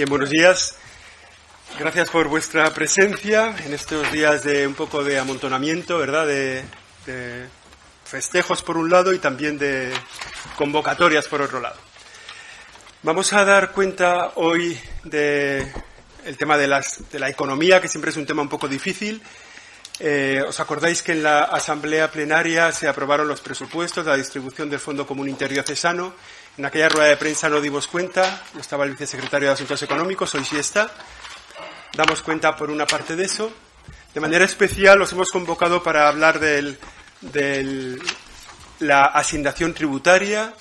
[0.00, 0.76] Bien, buenos días.
[1.78, 6.26] Gracias por vuestra presencia en estos días de un poco de amontonamiento, ¿verdad?
[6.26, 6.64] De,
[8.06, 9.92] festejos por un lado y también de
[10.56, 11.76] convocatorias por otro lado.
[13.02, 15.70] Vamos a dar cuenta hoy de
[16.24, 19.20] el tema de, la economía, que siempre es un tema un poco difícil.
[20.02, 24.80] Eh, ¿Os acordáis que en la asamblea plenaria se aprobaron los presupuestos, la distribución del
[24.80, 26.14] Fondo Común Interior Cesano?
[26.56, 30.34] En aquella rueda de prensa no dimos cuenta, no estaba el vicesecretario de Asuntos Económicos,
[30.34, 30.90] hoy sí está.
[31.92, 33.52] Damos cuenta por una parte de eso.
[34.14, 37.98] De manera especial los hemos convocado para hablar de
[38.78, 40.54] la asignación tributaria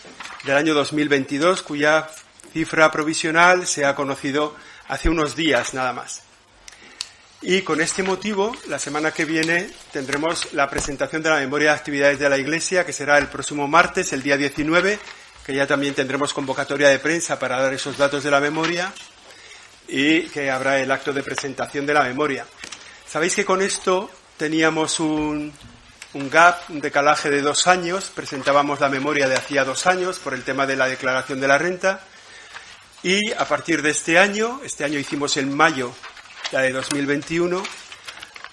[0.44, 2.10] del año 2022, cuya
[2.52, 4.54] cifra provisional se ha conocido
[4.90, 6.29] hace unos días nada más.
[7.42, 11.78] Y con este motivo, la semana que viene tendremos la presentación de la memoria de
[11.78, 15.00] actividades de la Iglesia, que será el próximo martes, el día 19,
[15.46, 18.92] que ya también tendremos convocatoria de prensa para dar esos datos de la memoria
[19.88, 22.46] y que habrá el acto de presentación de la memoria.
[23.08, 25.54] Sabéis que con esto teníamos un,
[26.14, 30.34] un gap, un decalaje de dos años, presentábamos la memoria de hacía dos años por
[30.34, 32.02] el tema de la declaración de la renta
[33.02, 35.96] y a partir de este año, este año hicimos en mayo
[36.52, 37.62] la de 2021,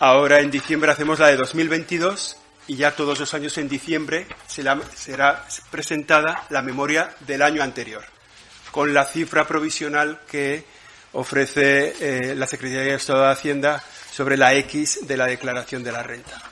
[0.00, 5.46] ahora en diciembre hacemos la de 2022 y ya todos los años en diciembre será,
[5.70, 8.04] presentada la memoria del año anterior,
[8.70, 10.64] con la cifra provisional que
[11.12, 15.92] ofrece eh, la Secretaría de Estado de Hacienda sobre la X de la declaración de
[15.92, 16.42] la renta.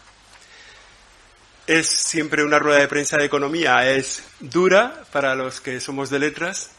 [1.66, 6.20] Es siempre una rueda de prensa de economía, es dura para los que somos de
[6.20, 6.70] letras,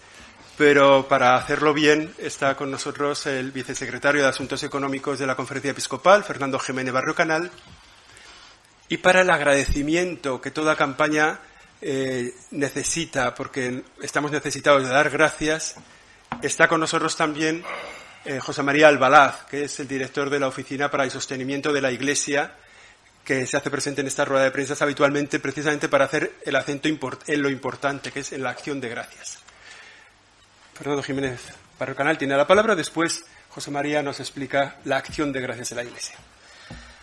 [0.57, 5.71] pero para hacerlo bien está con nosotros el vicesecretario de Asuntos Económicos de la Conferencia
[5.71, 7.51] Episcopal, Fernando Jiménez Barrio Canal,
[8.87, 11.39] y para el agradecimiento que toda campaña
[11.81, 15.75] eh, necesita, porque estamos necesitados de dar gracias,
[16.41, 17.63] está con nosotros también
[18.23, 21.81] eh, José María Albalaz, que es el director de la Oficina para el Sostenimiento de
[21.81, 22.53] la Iglesia,
[23.25, 26.87] que se hace presente en esta rueda de prensa habitualmente precisamente para hacer el acento
[26.87, 29.44] en lo importante, que es en la acción de gracias.
[30.75, 31.39] Fernando Jiménez
[31.79, 35.75] Barrio Canal tiene la palabra, después José María nos explica la acción de gracias de
[35.77, 36.15] la Iglesia.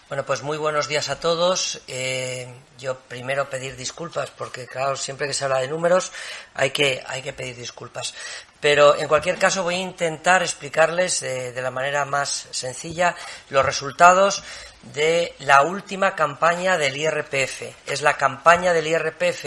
[0.09, 1.81] Bueno, pues muy buenos días a todos.
[1.88, 2.47] Eh,
[2.78, 6.12] yo primero pedir disculpas porque, claro, siempre que se habla de números
[6.53, 8.12] hay que, hay que pedir disculpas.
[8.61, 13.16] Pero en cualquier caso voy a intentar explicarles de la manera más sencilla
[13.49, 14.44] los resultados
[14.82, 17.62] de la última campaña del IRPF.
[17.87, 19.47] Es la campaña del IRPF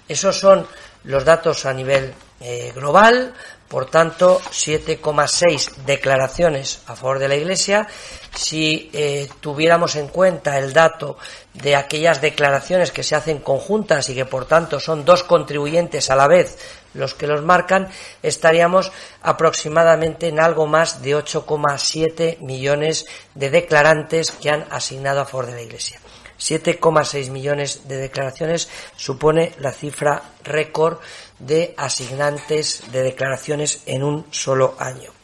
[0.07, 0.65] Esos son
[1.03, 3.33] los datos a nivel eh, global,
[3.67, 7.87] por tanto, 7,6 declaraciones a favor de la Iglesia.
[8.35, 11.17] Si eh, tuviéramos en cuenta el dato
[11.53, 16.15] de aquellas declaraciones que se hacen conjuntas y que, por tanto, son dos contribuyentes a
[16.15, 16.57] la vez
[16.93, 17.89] los que los marcan,
[18.23, 18.91] estaríamos
[19.21, 25.53] aproximadamente en algo más de 8,7 millones de declarantes que han asignado a favor de
[25.53, 25.99] la Iglesia.
[26.39, 30.99] 7,6 millones de declaraciones supone la cifra récord
[31.39, 35.16] de asignantes de declaraciones en un solo año.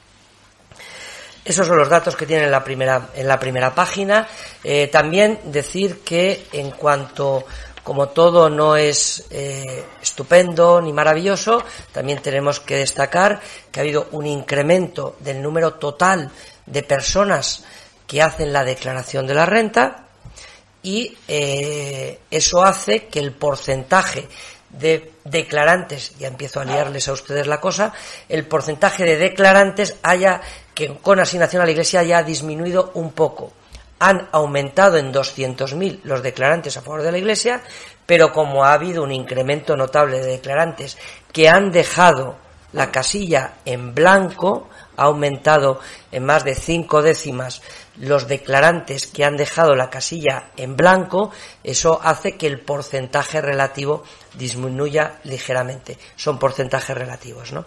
[1.46, 4.28] Esos son los datos que tienen en la primera, en la primera página.
[4.64, 7.46] Eh, también decir que en cuanto
[7.84, 13.42] como todo no es eh, estupendo ni maravilloso, también tenemos que destacar
[13.72, 16.32] que ha habido un incremento del número total
[16.66, 17.66] de personas
[18.08, 20.08] que hacen la declaración de la renta
[20.82, 24.28] y eh, eso hace que el porcentaje
[24.74, 27.94] de declarantes, ya empiezo a liarles a ustedes la cosa,
[28.28, 30.42] el porcentaje de declarantes haya
[30.74, 33.54] que con asignación a la Iglesia haya disminuido un poco.
[34.00, 37.62] Han aumentado en 200.000 los declarantes a favor de la Iglesia,
[38.06, 40.98] pero como ha habido un incremento notable de declarantes
[41.32, 42.38] que han dejado
[42.74, 44.68] la casilla en blanco,
[44.98, 45.80] ha aumentado
[46.12, 47.62] en más de cinco décimas
[47.98, 51.32] los declarantes que han dejado la casilla en blanco,
[51.64, 54.04] eso hace que el porcentaje relativo
[54.34, 55.98] disminuya ligeramente.
[56.16, 57.66] Son porcentajes relativos, ¿no?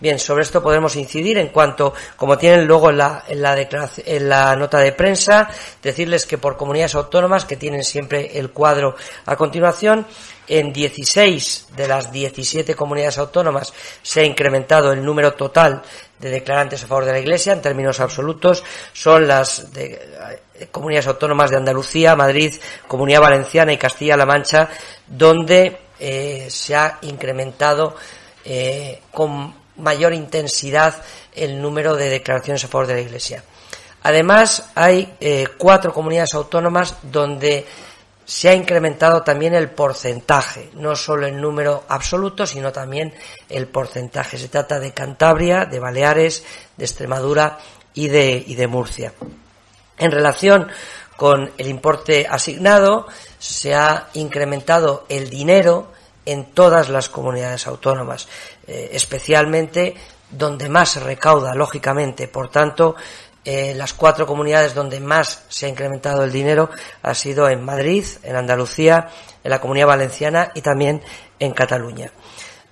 [0.00, 4.78] Bien, sobre esto podemos incidir en cuanto, como tienen luego en la, en la, nota
[4.78, 5.48] de prensa,
[5.82, 8.96] decirles que por comunidades autónomas, que tienen siempre el cuadro
[9.26, 10.06] a continuación,
[10.48, 15.82] en 16 de las 17 comunidades autónomas se ha incrementado el número total
[16.18, 18.62] de declarantes a favor de la Iglesia en términos absolutos.
[18.92, 22.54] Son las eh, comunidades autónomas de Andalucía, Madrid,
[22.86, 24.68] Comunidad Valenciana y Castilla-La Mancha,
[25.06, 27.96] donde eh, se ha incrementado
[28.44, 31.02] eh, con mayor intensidad
[31.34, 33.44] el número de declaraciones a favor de la Iglesia.
[34.02, 35.14] Además, hay
[35.58, 37.66] cuatro comunidades autónomas donde
[38.26, 43.14] se ha incrementado también el porcentaje, no solo el número absoluto, sino también
[43.48, 44.36] el porcentaje.
[44.36, 46.42] Se trata de Cantabria, de Baleares,
[46.76, 47.58] de Extremadura
[47.94, 49.12] y de, y de Murcia.
[49.96, 50.68] En relación
[51.16, 53.06] con el importe asignado,
[53.38, 55.92] se ha incrementado el dinero
[56.26, 58.26] en todas las comunidades autónomas,
[58.66, 59.94] eh, especialmente
[60.28, 62.26] donde más se recauda, lógicamente.
[62.26, 62.96] Por tanto,
[63.48, 66.68] eh, las cuatro comunidades donde más se ha incrementado el dinero
[67.00, 69.08] ha sido en Madrid, en Andalucía,
[69.44, 71.00] en la Comunidad Valenciana y también
[71.38, 72.10] en Cataluña.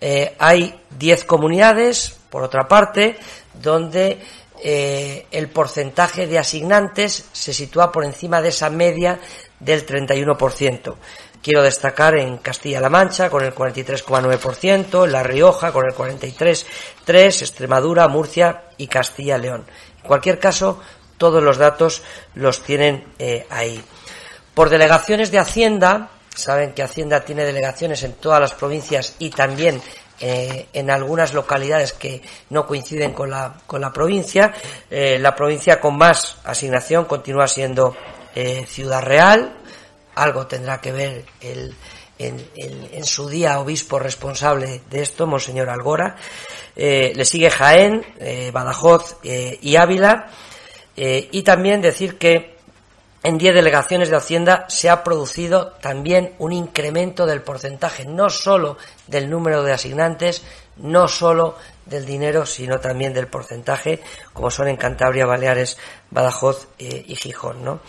[0.01, 3.17] Eh, hay diez comunidades, por otra parte,
[3.53, 4.21] donde
[4.65, 9.21] eh, el porcentaje de asignantes se sitúa por encima de esa media
[9.61, 10.97] del 31%.
[11.41, 18.09] Quiero destacar en Castilla-La Mancha con el 43,9%, en La Rioja con el 43,3%, Extremadura,
[18.09, 19.67] Murcia y Castilla-León.
[20.05, 20.83] En cualquier caso,
[21.17, 22.03] todos los datos
[22.35, 23.83] los tienen eh, ahí.
[24.53, 29.81] Por delegaciones de Hacienda, saben que Hacienda tiene delegaciones en todas las provincias y también
[30.21, 32.21] eh, en algunas localidades que
[32.51, 34.53] no coinciden con la, con la provincia.
[34.91, 37.97] Eh, la provincia con más asignación continúa siendo
[38.67, 39.57] Ciudad Real.
[40.17, 41.75] Algo tendrá que ver el,
[42.19, 46.17] en, su día obispo responsable de esto, Monseñor Algora.
[46.77, 50.29] Eh, le sigue Jaén, eh, Badajoz eh, y Ávila.
[50.97, 52.55] y también decir que
[53.25, 58.77] en 10 delegaciones de Hacienda se ha producido también un incremento del porcentaje, no solo
[59.09, 60.45] del número de asignantes,
[60.77, 61.57] no solo
[61.87, 65.79] del dinero, sino también del porcentaje, como son en Cantabria, Baleares,
[66.11, 67.65] Badajoz y Gijón.
[67.65, 67.81] ¿no?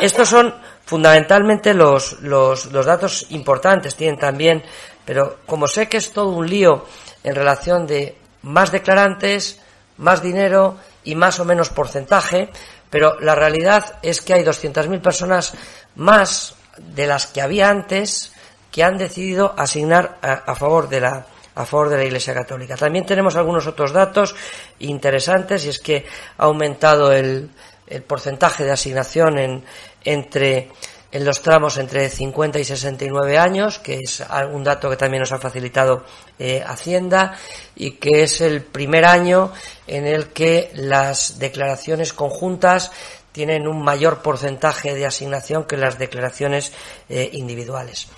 [0.00, 0.54] estos son
[0.84, 4.62] fundamentalmente los, los, los datos importantes, tienen también,
[5.06, 6.84] pero como sé que es todo un lío
[7.24, 9.58] en relación de más declarantes,
[9.96, 12.50] más dinero y más o menos porcentaje,
[12.90, 15.54] pero la realidad es que hay 200.000 personas
[15.96, 18.32] más de las que había antes
[18.70, 22.76] que han decidido asignar a, favor de la a favor de la Iglesia Católica.
[22.76, 24.34] También tenemos algunos otros datos
[24.80, 26.04] interesantes y es que
[26.36, 27.48] ha aumentado el,
[27.86, 29.64] el porcentaje de asignación en,
[30.02, 30.70] entre
[31.14, 35.30] en los tramos entre 50 y 69 años, que es un dato que también nos
[35.30, 36.04] ha facilitado
[36.40, 37.38] eh, Hacienda
[37.76, 39.52] y que es el primer año
[39.86, 42.90] en el que las declaraciones conjuntas
[43.30, 46.72] tienen un mayor porcentaje de asignación que las declaraciones
[47.08, 48.08] eh, individuales.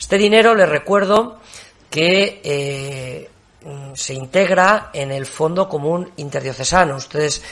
[0.00, 1.38] Este dinero, les recuerdo
[1.90, 3.30] que eh,
[3.92, 6.96] se integra en el Fondo Común Interdiocesano.
[6.96, 7.42] Ustedes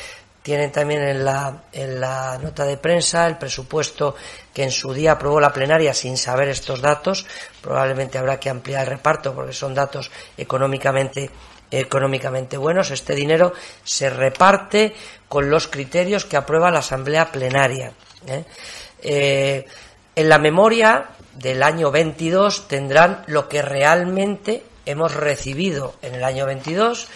[0.45, 4.15] tienen también en la, en la nota de prensa el presupuesto
[4.53, 7.25] que en su día aprobó la plenaria sin saber estos datos.
[7.63, 11.31] Probablemente habrá que ampliar el reparto porque son datos económicamente
[11.71, 12.91] económicamente buenos.
[12.91, 14.93] Este dinero se reparte
[15.31, 17.93] con los criterios que aprueba la Asamblea Plenaria.
[18.27, 18.45] ¿eh?
[19.01, 19.65] Eh,
[20.15, 26.45] en la memoria del año 22 tendrán lo que realmente hemos recibido en el año
[26.45, 27.09] 22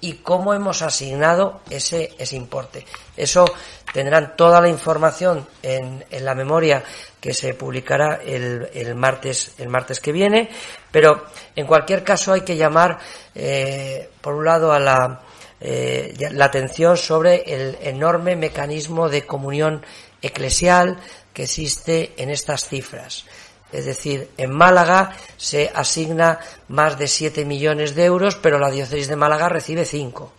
[0.00, 2.84] y cómo hemos asignado ese, ese importe.
[3.16, 3.44] Eso
[3.92, 6.82] tendrán toda la información en, en la memoria
[7.20, 10.48] que se publicará el, el, martes, el martes que viene,
[10.90, 11.24] pero
[11.54, 12.98] en cualquier caso hay que llamar,
[13.34, 15.22] eh, por un lado, a la,
[15.60, 19.84] eh, la atención sobre el enorme mecanismo de comunión
[20.22, 20.98] eclesial
[21.32, 23.24] que existe en estas cifras.
[23.76, 29.06] Es decir, en Málaga se asigna más de 7 millones de euros, pero la diócesis
[29.06, 30.32] de Málaga recibe 5.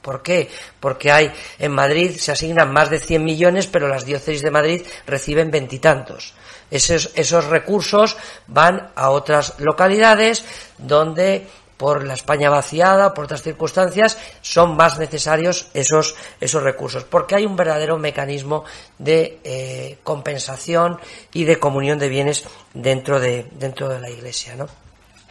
[0.00, 0.48] ¿Por qué?
[0.78, 4.82] Porque hay en Madrid se asignan más de 100 millones, pero las diócesis de Madrid
[5.04, 6.34] reciben veintitantos.
[6.70, 10.44] Esos, esos recursos van a otras localidades
[10.78, 11.48] donde
[11.80, 17.46] por la España vaciada, por otras circunstancias, son más necesarios esos, esos recursos, porque hay
[17.46, 18.64] un verdadero mecanismo
[18.98, 21.00] de eh, compensación
[21.32, 22.44] y de comunión de bienes
[22.74, 24.56] dentro de, dentro de la Iglesia.
[24.56, 24.68] ¿no?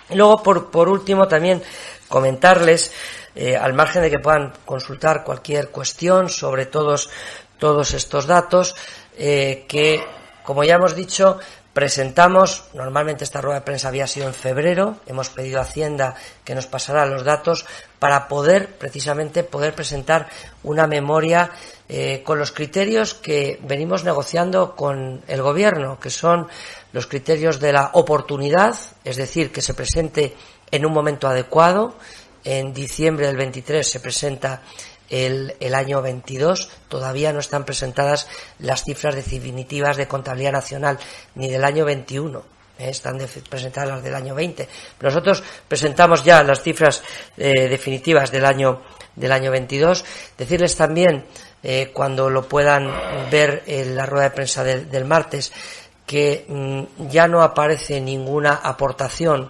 [0.10, 1.62] Y luego, por, por último, también
[2.08, 2.94] comentarles,
[3.36, 7.12] eh, al margen de que puedan consultar cualquier cuestión sobre todos,
[7.60, 8.74] todos estos datos,
[9.20, 10.04] eh, que,
[10.44, 11.38] como ya hemos dicho,
[11.74, 16.56] Presentamos, normalmente esta rueda de prensa había sido en febrero, hemos pedido a Hacienda que
[16.56, 17.66] nos pasara los datos
[18.00, 20.30] para poder, precisamente, poder presentar
[20.64, 21.52] una memoria
[21.88, 26.48] eh, con los criterios que venimos negociando con el Gobierno, que son
[26.92, 30.36] los criterios de la oportunidad, es decir, que se presente
[30.72, 31.96] en un momento adecuado.
[32.44, 34.64] En diciembre del 23 se presenta
[35.10, 36.70] el, el, año 22.
[36.88, 38.28] Todavía no están presentadas
[38.60, 41.00] las cifras definitivas de contabilidad nacional
[41.36, 42.44] ni del año 21.
[42.80, 42.90] ¿eh?
[42.90, 43.18] Están
[43.50, 44.68] presentadas las del año 20.
[45.02, 47.04] nosotros presentamos ya las cifras
[47.38, 48.82] eh, definitivas del año,
[49.16, 50.04] del año 22.
[50.38, 51.26] Decirles también,
[51.62, 52.90] eh, cuando lo puedan
[53.30, 55.52] ver en la rueda de prensa del, martes,
[56.06, 59.50] que mmm, ya no aparece ninguna aportación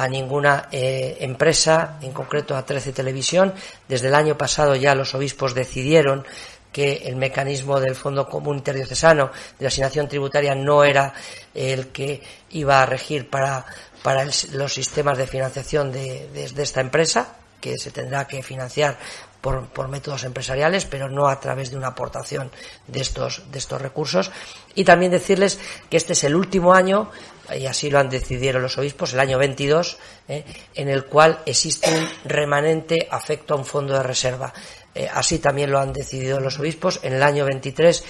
[0.00, 3.52] a ninguna eh, empresa, en concreto a 13 Televisión.
[3.86, 6.24] Desde el año pasado ya los obispos decidieron
[6.72, 11.12] que el mecanismo del Fondo Común Interdiocesano de asignación tributaria no era
[11.52, 13.66] el que iba a regir para,
[14.02, 18.96] para los sistemas de financiación de, de, esta empresa, que se tendrá que financiar
[19.40, 22.50] por, por, métodos empresariales, pero no a través de una aportación
[22.86, 24.30] de estos, de estos recursos.
[24.74, 27.10] Y también decirles que este es el último año
[27.56, 30.44] y así lo han decidido los obispos, el año 22, eh,
[30.74, 34.52] en el cual existe un remanente afecto a un fondo de reserva.
[34.94, 37.00] Eh, así también lo han decidido los obispos.
[37.02, 38.04] En el año 23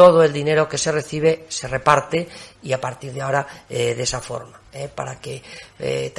[0.00, 2.26] todo el dinero que se recibe se reparte
[2.62, 5.42] y a partir de ahora eh, de esa forma, eh, para que
[5.78, 6.14] eh,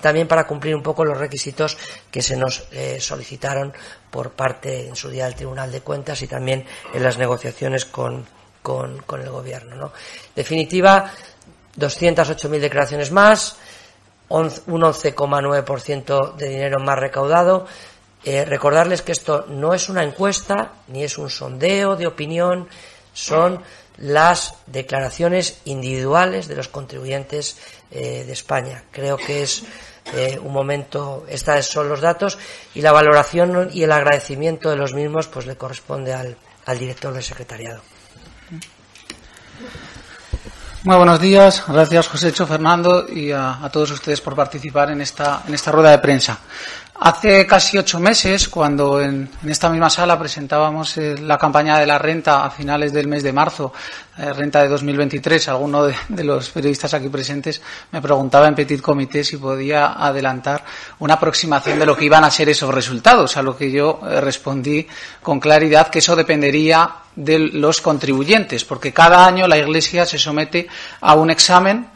[0.00, 1.76] también para cumplir un poco los requisitos
[2.10, 2.66] que se nos
[3.00, 3.74] solicitaron
[4.10, 8.24] por parte en su día del Tribunal de Cuentas y también en las negociaciones con,
[8.62, 9.76] con, el Gobierno.
[9.76, 9.92] ¿no?
[10.34, 11.12] Definitiva,
[11.76, 13.58] 208.000 declaraciones más,
[14.30, 17.66] un 11,9% de dinero más recaudado.
[18.24, 22.68] Recordarles que esto no es una encuesta ni es un sondeo de opinión,
[23.18, 23.62] son
[23.98, 27.56] las declaraciones individuales de los contribuyentes
[27.90, 28.84] eh, de España.
[28.92, 29.64] Creo que es
[30.14, 32.38] eh, un momento, estos son los datos
[32.74, 37.12] y la valoración y el agradecimiento de los mismos pues le corresponde al, al director
[37.12, 37.82] del secretariado.
[40.84, 45.00] Muy buenos días, gracias José Hecho, Fernando y a, a, todos ustedes por participar en
[45.00, 46.38] esta, en esta rueda de prensa.
[47.00, 51.96] Hace casi ocho meses, cuando en, esta misma sala presentábamos eh, la campaña de la
[51.96, 53.72] renta a finales del mes de marzo,
[54.18, 57.62] eh, renta de 2023, alguno de, los periodistas aquí presentes
[57.92, 60.64] me preguntaba en Petit Comité si podía adelantar
[60.98, 64.20] una aproximación de lo que iban a ser esos resultados, a lo que yo eh,
[64.20, 64.84] respondí
[65.22, 70.66] con claridad que eso dependería de los contribuyentes, porque cada año la Iglesia se somete
[71.00, 71.90] a un examen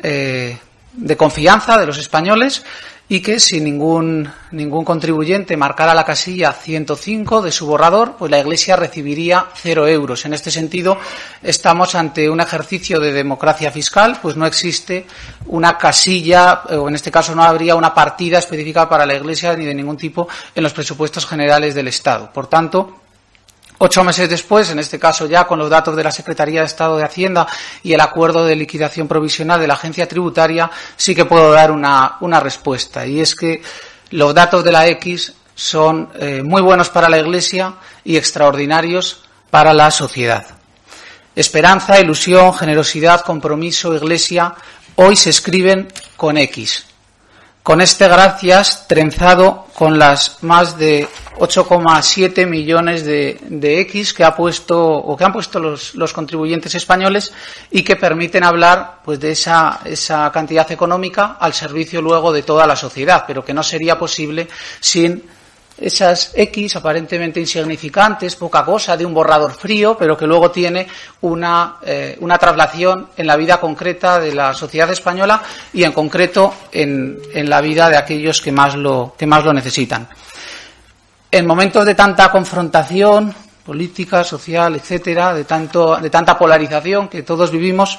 [0.00, 2.64] de confianza de los españoles
[3.08, 8.38] y que si ningún, ningún contribuyente marcara la casilla 105 de su borrador, pues la
[8.38, 10.24] Iglesia recibiría cero euros.
[10.24, 10.98] En este sentido,
[11.42, 15.06] estamos ante un ejercicio de democracia fiscal, pues no existe
[15.46, 19.66] una casilla, o en este caso no habría una partida específica para la Iglesia ni
[19.66, 22.30] de ningún tipo en los presupuestos generales del Estado.
[22.32, 23.03] Por tanto,
[23.78, 26.96] Ocho meses después, en este caso ya con los datos de la Secretaría de Estado
[26.96, 27.46] de Hacienda
[27.82, 32.40] y el acuerdo de liquidación provisional de la agencia tributaria, sí que puedo dar una,
[32.40, 33.04] respuesta.
[33.04, 33.62] Y es que
[34.10, 39.72] los datos de la X son eh, muy buenos para la Iglesia y extraordinarios para
[39.72, 40.46] la sociedad.
[41.34, 44.54] Esperanza, ilusión, generosidad, compromiso, Iglesia,
[44.94, 46.93] hoy se escriben con X
[47.64, 54.36] con este gracias trenzado con las más de 8,7 millones de, de, X que ha
[54.36, 57.32] puesto o que han puesto los, los, contribuyentes españoles
[57.70, 62.66] y que permiten hablar pues de esa, esa cantidad económica al servicio luego de toda
[62.66, 64.46] la sociedad, pero que no sería posible
[64.78, 65.24] sin
[65.76, 70.86] esas X aparentemente insignificantes, poca cosa, de un borrador frío, pero que luego tiene
[71.22, 76.54] una, eh, una traslación en la vida concreta de la sociedad española y en concreto
[76.70, 80.08] en, en la vida de aquellos que más lo, que más lo necesitan.
[81.30, 87.50] En momentos de tanta confrontación política, social, etcétera, de, tanto, de tanta polarización que todos
[87.50, 87.98] vivimos,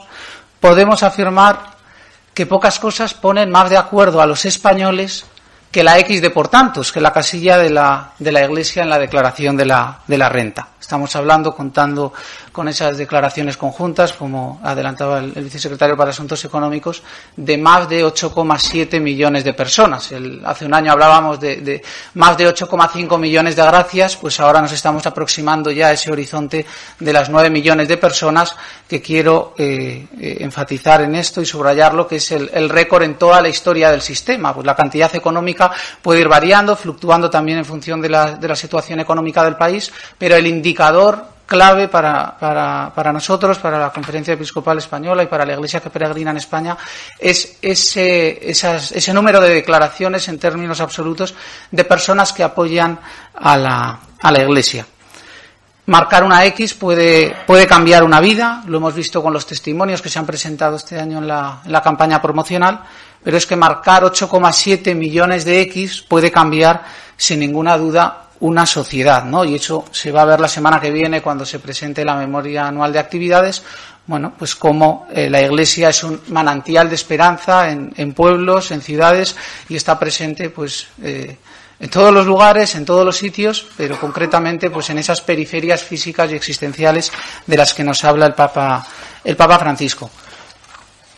[0.60, 1.75] podemos afirmar
[2.34, 5.25] que pocas cosas ponen más de acuerdo a los españoles
[5.72, 8.89] que la X de por tantos, que la casilla de la, de la Iglesia en
[8.89, 10.67] la declaración de la, de la renta.
[10.86, 12.13] Estamos hablando, contando
[12.51, 17.01] con esas declaraciones conjuntas, como adelantaba el, vicesecretario para Asuntos Económicos,
[17.36, 20.13] de más de 8,7 millones de personas.
[20.46, 21.82] hace un año hablábamos de,
[22.13, 26.63] más de 8,5 millones de gracias, pues ahora nos estamos aproximando ya a ese horizonte
[27.00, 28.56] de las 9 millones de personas
[28.88, 33.15] que quiero eh, eh, enfatizar en esto y subrayarlo, que es el, el récord en
[33.15, 34.54] toda la historia del sistema.
[34.54, 35.72] Pues la cantidad económica
[36.04, 39.92] puede ir variando, fluctuando también en función de la, de la situación económica del país,
[40.20, 45.27] pero el indicador indicador clave para, para, para, nosotros, para la Conferencia Episcopal Española y
[45.27, 46.75] para la Iglesia que peregrina en España,
[47.17, 51.34] es ese, esas, ese número de declaraciones en términos absolutos
[51.72, 53.00] de personas que apoyan
[53.36, 54.86] a la, a la Iglesia.
[55.86, 60.10] Marcar una X puede, puede cambiar una vida, lo hemos visto con los testimonios que
[60.10, 62.82] se han presentado este año en la, en la campaña promocional,
[63.24, 66.84] pero es que marcar 8,7 millones de X puede cambiar,
[67.15, 69.46] sin ninguna duda, una sociedad, ¿no?
[69.46, 72.68] Y eso se va a ver la semana que viene cuando se presente la memoria
[72.68, 73.63] anual de actividades.
[74.08, 79.36] Bueno, pues como eh, la Iglesia es un manantial de esperanza en, pueblos, en ciudades
[79.68, 81.38] y está presente, pues, eh,
[81.80, 86.32] en todos los lugares, en todos los sitios, pero concretamente, pues, en esas periferias físicas
[86.32, 87.12] y existenciales
[87.48, 88.86] de las que nos habla el Papa,
[89.24, 90.12] el Papa Francisco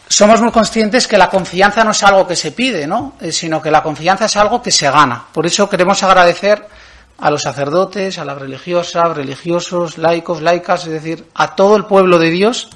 [0.10, 3.14] somos muy conscientes que la confianza no es algo que se pide, ¿no?
[3.20, 5.26] Eh, sino que la confianza es algo que se gana.
[5.34, 6.66] Por eso queremos agradecer
[7.18, 12.20] a los sacerdotes, a las religiosas, religiosos, laicos, laicas, es decir, a todo el pueblo
[12.20, 12.70] de Dios,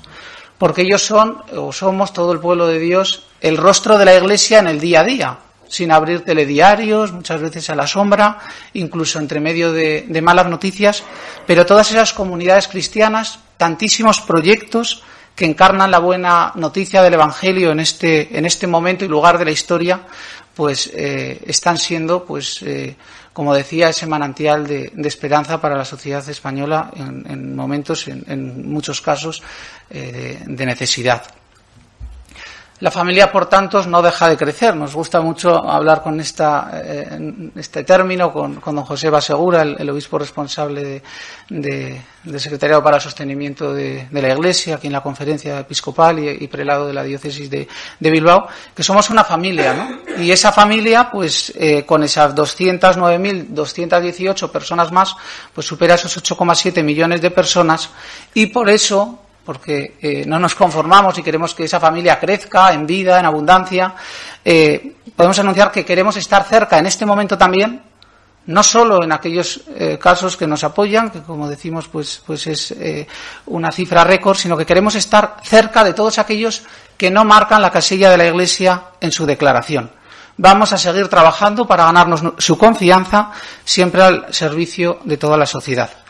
[0.57, 4.59] porque ellos son, o somos todo el pueblo de Dios, el rostro de la Iglesia
[4.59, 8.39] en el día a día, sin abrir telediarios, muchas veces a la sombra,
[8.73, 11.03] incluso entre medio de, malas noticias,
[11.47, 15.03] pero todas esas comunidades cristianas, tantísimos proyectos
[15.35, 19.45] que encarnan la buena noticia del Evangelio en este, en este momento y lugar de
[19.45, 20.01] la historia,
[20.53, 22.97] pues eh, están siendo, pues, eh,
[23.41, 29.41] como decía, ese manantial de, esperanza para la sociedad española en, momentos, en, muchos casos,
[29.89, 31.23] eh, de necesidad.
[32.81, 34.75] La familia, por tanto, no deja de crecer.
[34.75, 40.17] Nos gusta mucho hablar con esta, eh, este término con, don José Basegura, el, obispo
[40.17, 41.03] responsable
[41.47, 46.47] de, del Secretariado para el Sostenimiento de, la Iglesia, aquí en la conferencia episcopal y,
[46.47, 47.67] prelado de la diócesis de,
[47.99, 49.99] Bilbao, que somos una familia, ¿no?
[50.19, 55.15] Y esa familia, pues, eh, con esas 209.218 personas más,
[55.53, 57.91] pues supera esos 8,7 millones de personas
[58.33, 62.85] y por eso porque eh, no nos conformamos y queremos que esa familia crezca en
[62.85, 63.93] vida, en abundancia.
[64.43, 67.81] Eh, podemos anunciar que queremos estar cerca en este momento también,
[68.45, 72.75] no solo en aquellos eh, casos que nos apoyan, que como decimos, pues, pues es
[73.45, 76.63] una cifra récord, sino que queremos estar cerca de todos aquellos
[76.97, 79.91] que no marcan la casilla de la Iglesia en su declaración.
[80.37, 83.31] Vamos a seguir trabajando para ganarnos su confianza,
[83.63, 86.00] siempre al servicio de toda la sociedad.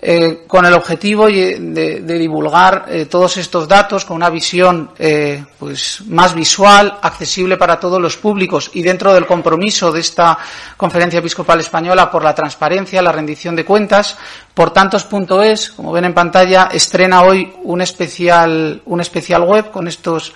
[0.00, 6.02] Eh, con el objetivo de, divulgar eh, todos estos datos con una visión eh, pues
[6.06, 10.38] más visual, accesible para todos los públicos y dentro del compromiso de esta
[10.76, 14.16] Conferencia Episcopal Española por la transparencia, la rendición de cuentas,
[14.58, 20.34] por tantos.es, como ven en pantalla, estrena hoy un especial, un especial web con estos,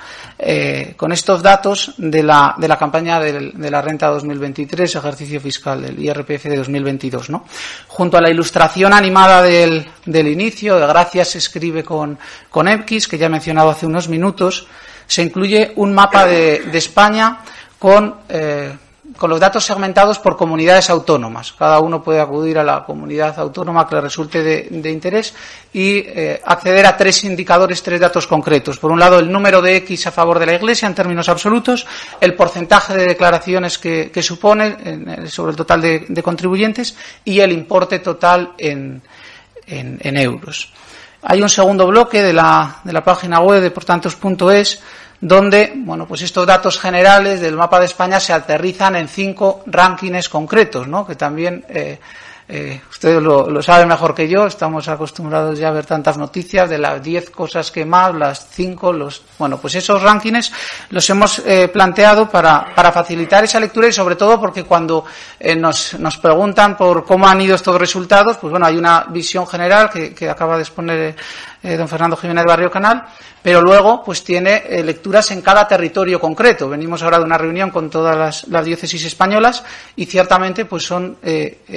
[0.96, 5.98] con estos datos de la, de la campaña de, la renta 2023, ejercicio fiscal del
[5.98, 7.44] IRPF de 2022, ¿no?
[7.88, 12.16] Junto a la ilustración animada de del, inicio, de Gracias se escribe con,
[12.48, 14.68] con X, que ya he mencionado hace unos minutos,
[15.04, 17.40] se incluye un mapa de, España
[17.76, 18.72] con, eh,
[19.16, 21.52] con los datos segmentados por comunidades autónomas.
[21.52, 25.34] Cada uno puede acudir a la comunidad autónoma que le resulte de, interés
[25.72, 28.78] y eh, acceder a tres indicadores, tres datos concretos.
[28.78, 31.86] Por un lado, el número de X a favor de la Iglesia en términos absolutos,
[32.20, 38.52] el porcentaje de declaraciones que, supone sobre el total de contribuyentes y el importe total
[38.56, 39.02] en,
[39.66, 40.72] en, euros.
[41.22, 44.80] Hay un segundo bloque de la, de la página web de portantos.es
[45.22, 50.28] donde, bueno, pues estos datos generales del mapa de España se aterrizan en cinco rankings
[50.28, 51.06] concretos, ¿no?
[51.06, 51.98] Que también eh,
[52.48, 56.76] eh, ustedes lo, saben mejor que yo, estamos acostumbrados ya a ver tantas noticias de
[56.76, 59.22] las 10 cosas que más, las 5, los...
[59.38, 60.52] Bueno, pues esos rankings
[60.90, 65.04] los hemos eh, planteado para, para, facilitar esa lectura y sobre todo porque cuando
[65.38, 69.46] eh, nos, nos, preguntan por cómo han ido estos resultados, pues bueno, hay una visión
[69.46, 71.16] general que, que acaba de exponer
[71.62, 73.04] don Fernando Jiménez Barrio Canal,
[73.42, 76.68] pero luego pues tiene lecturas en cada territorio concreto.
[76.68, 79.62] Venimos ahora de una reunión con todas las, diócesis españolas
[79.96, 81.18] y ciertamente pues son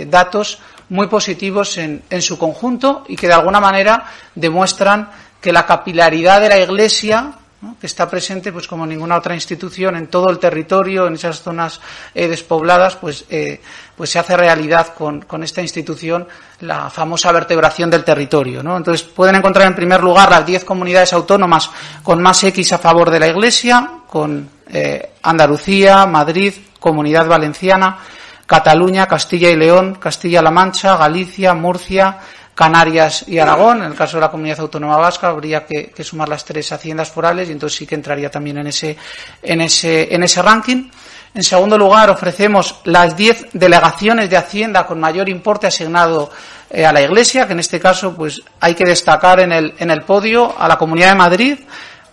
[0.07, 5.65] datos muy positivos en, en su conjunto y que de alguna manera demuestran que la
[5.65, 7.33] capilaridad de la Iglesia
[7.79, 11.79] que está presente pues como ninguna otra institución en todo el territorio en esas zonas
[12.13, 13.61] eh, despobladas pues eh,
[13.95, 16.27] pues se hace realidad con, con, esta institución
[16.61, 18.77] la famosa vertebración del territorio ¿no?
[18.77, 21.69] entonces pueden encontrar en primer lugar las diez comunidades autónomas
[22.03, 27.99] con más X a favor de la Iglesia con eh, Andalucía Madrid Comunidad Valenciana
[28.45, 32.19] Cataluña, Castilla y León, Castilla-La Mancha, Galicia, Murcia,
[32.55, 33.79] Canarias y Aragón.
[33.79, 37.49] En el caso de la comunidad autónoma vasca habría que, sumar las tres haciendas forales
[37.49, 38.97] y entonces sí que entraría también en ese,
[39.43, 40.89] en ese, en ese ranking.
[41.33, 46.31] En segundo lugar, ofrecemos las diez delegaciones de Hacienda con mayor importe asignado
[46.69, 49.91] eh, a la Iglesia, que en este caso pues hay que destacar en el, en
[49.91, 51.59] el podio a la Comunidad de Madrid,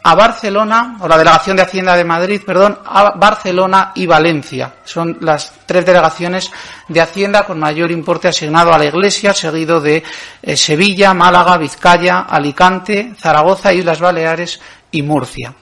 [0.04, 4.74] a Barcelona, o la Delegación de Hacienda de Madrid, perdón, a Barcelona y Valencia.
[4.84, 6.50] Son las tres delegaciones
[6.88, 10.02] de Hacienda con mayor importe asignado a la Iglesia, seguido de
[10.42, 14.60] eh, Sevilla, Málaga, Vizcaya, Alicante, Zaragoza, Islas Baleares
[14.90, 15.54] y Murcia.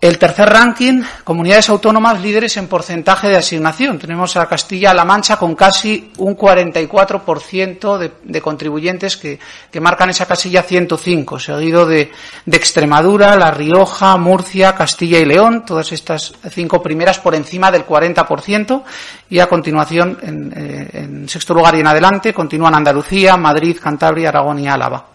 [0.00, 3.98] El tercer ranking, comunidades autónomas líderes en porcentaje de asignación.
[3.98, 9.38] Tenemos a Castilla-La Mancha con casi un 44% de, de contribuyentes que,
[9.70, 12.10] que, marcan esa casilla 105, seguido de,
[12.46, 18.82] Extremadura, La Rioja, Murcia, Castilla y León, todas estas cinco primeras por encima del 40%,
[19.28, 24.30] y a continuación, en, eh, en sexto lugar y en adelante, continúan Andalucía, Madrid, Cantabria,
[24.30, 25.09] Aragón y Álava.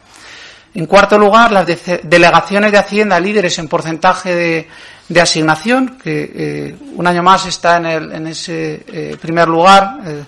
[0.75, 1.65] En cuarto lugar, las
[2.03, 4.67] delegaciones de Hacienda líderes en porcentaje
[5.07, 9.99] de, asignación, que eh, un año más está en, el, en ese eh, primer lugar.
[10.05, 10.25] Eh,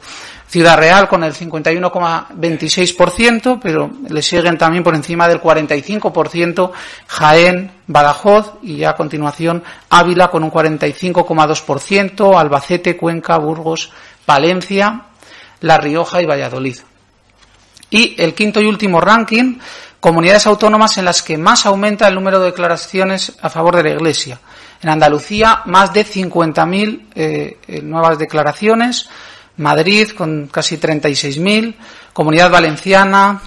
[0.47, 6.71] Ciudad Real con el 51,26%, pero le siguen también por encima del 45%
[7.07, 13.91] Jaén, Badajoz y a continuación Ávila con un 45,2%, Albacete, Cuenca, Burgos,
[14.25, 15.07] Valencia,
[15.59, 16.77] La Rioja y Valladolid.
[17.89, 19.59] Y el quinto y último ranking
[19.99, 23.89] comunidades autónomas en las que más aumenta el número de declaraciones a favor de la
[23.91, 24.39] Iglesia.
[24.81, 29.09] En Andalucía, más de 50.000 eh, eh, nuevas declaraciones.
[29.57, 31.75] Madrid, con casi 36.000.
[32.13, 33.41] Comunidad Valenciana,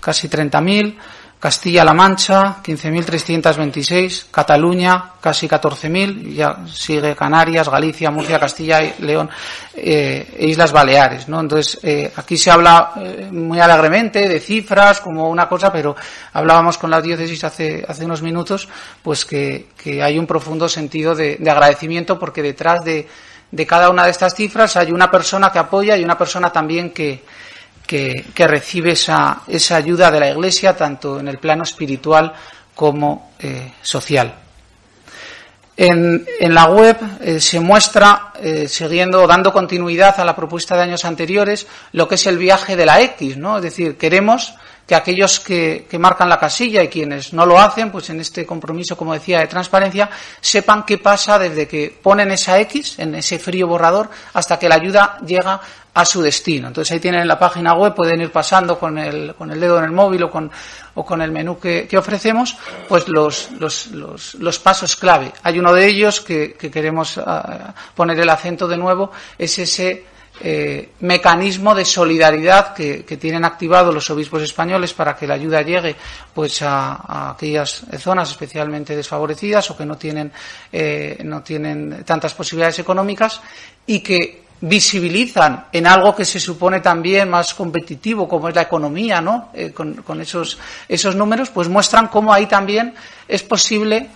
[0.00, 0.96] casi 30.000.
[1.42, 9.28] Castilla-La Mancha, 15.326, Cataluña, casi 14.000, ya sigue Canarias, Galicia, Murcia, Castilla y León
[9.74, 11.40] eh, e Islas Baleares, ¿no?
[11.40, 15.96] Entonces, eh, aquí se habla eh, muy alegremente de cifras como una cosa, pero
[16.32, 18.68] hablábamos con la diócesis hace, hace unos minutos,
[19.02, 19.66] pues que,
[20.00, 23.08] hay un profundo sentido de, de agradecimiento porque detrás de,
[23.50, 26.90] de cada una de estas cifras hay una persona que apoya y una persona también
[26.90, 27.24] que,
[27.86, 32.32] que, recibe esa, esa, ayuda de la Iglesia, tanto en el plano espiritual
[32.74, 34.34] como eh, social.
[35.76, 41.04] En, la web eh, se muestra, eh, siguiendo, dando continuidad a la propuesta de años
[41.04, 43.56] anteriores, lo que es el viaje de la X, ¿no?
[43.56, 44.54] Es decir, queremos
[44.86, 48.44] que aquellos que, que, marcan la casilla y quienes no lo hacen, pues en este
[48.44, 53.38] compromiso, como decía, de transparencia, sepan qué pasa desde que ponen esa X en ese
[53.38, 55.60] frío borrador hasta que la ayuda llega
[55.94, 56.68] a su destino.
[56.68, 59.84] Entonces ahí tienen la página web, pueden ir pasando con el, con el dedo en
[59.84, 60.50] el móvil o con,
[60.94, 62.56] o con el menú que, que ofrecemos,
[62.88, 65.32] pues los, los, los, los, pasos clave.
[65.42, 67.22] Hay uno de ellos que, que queremos uh,
[67.94, 73.92] poner el acento de nuevo, es ese eh, mecanismo de solidaridad que, que, tienen activado
[73.92, 75.94] los obispos españoles para que la ayuda llegue
[76.34, 80.32] pues a, a aquellas zonas especialmente desfavorecidas o que no tienen
[80.72, 83.40] eh, no tienen tantas posibilidades económicas
[83.86, 89.20] y que visibilizan en algo que se supone también más competitivo, como es la economía,
[89.20, 89.50] ¿no?
[89.52, 90.56] Eh, con, con, esos,
[90.88, 92.94] esos números, pues muestran cómo ahí también
[93.26, 94.08] es posible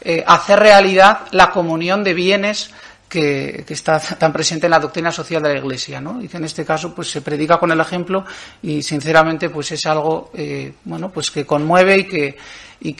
[0.00, 2.70] eh, hacer realidad la comunión de bienes
[3.14, 6.20] que, está tan presente en la doctrina social de la Iglesia, ¿no?
[6.20, 8.24] Y que en este caso, pues se predica con el ejemplo
[8.60, 12.36] y, sinceramente, pues es algo, eh, bueno, pues que conmueve y que,
[12.80, 12.92] y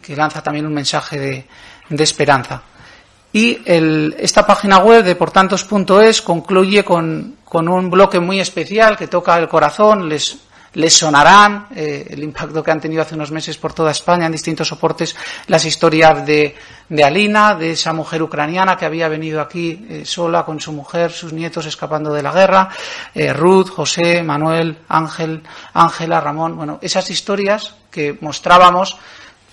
[0.00, 1.44] que, lanza también un mensaje de,
[1.90, 2.62] de esperanza.
[3.34, 9.38] Y esta página web de portantos.es concluye con, con, un bloque muy especial que toca
[9.38, 10.08] el corazón,
[10.74, 14.32] les sonarán eh, el impacto que han tenido hace unos meses por toda España en
[14.32, 15.14] distintos soportes
[15.46, 16.54] las historias de,
[16.92, 21.10] de Alina, de esa mujer ucraniana que había venido aquí eh, sola con su mujer,
[21.10, 22.68] sus nietos escapando de la guerra,
[23.14, 28.98] eh, Ruth, José, Manuel, Ángel, Ángela, Ramón, bueno, esas historias que mostrábamos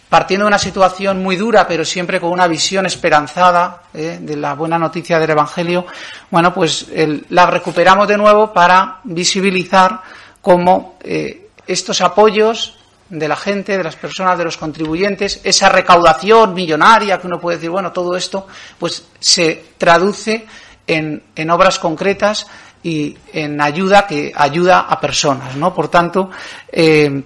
[0.09, 4.55] partiendo de una situación muy dura, pero siempre con una visión esperanzada eh, de la
[4.55, 5.85] buena noticia del Evangelio,
[6.29, 6.87] bueno, pues
[7.29, 10.01] la recuperamos de nuevo para visibilizar
[10.41, 12.77] cómo eh, estos apoyos
[13.09, 17.57] de la gente, de las personas, de los contribuyentes, esa recaudación millonaria que uno puede
[17.57, 18.47] decir, bueno, todo esto,
[18.77, 20.45] pues se traduce
[20.85, 22.47] en, en obras concretas
[22.83, 25.73] y en ayuda que ayuda a personas, ¿no?
[25.73, 26.29] Por tanto,
[26.71, 27.23] eh,